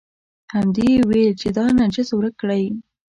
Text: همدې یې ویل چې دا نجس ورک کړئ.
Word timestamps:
همدې 0.53 0.87
یې 0.95 1.01
ویل 1.09 1.31
چې 1.41 1.47
دا 1.57 1.65
نجس 1.79 2.09
ورک 2.13 2.35
کړئ. 2.41 2.63